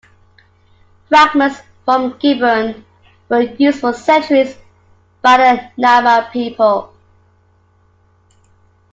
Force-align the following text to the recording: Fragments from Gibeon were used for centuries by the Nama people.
Fragments 1.09 1.61
from 1.85 2.17
Gibeon 2.17 2.83
were 3.29 3.41
used 3.41 3.81
for 3.81 3.93
centuries 3.93 4.57
by 5.21 5.37
the 5.37 5.71
Nama 5.79 6.27
people. 6.33 6.91